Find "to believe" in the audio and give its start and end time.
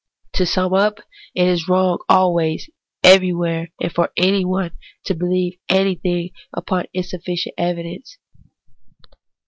5.03-5.59